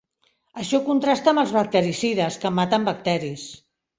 Això 0.61 0.79
contrasta 0.87 1.33
amb 1.33 1.41
els 1.41 1.53
bactericides, 1.59 2.39
que 2.45 2.53
maten 2.61 2.91
bacteris. 2.91 3.47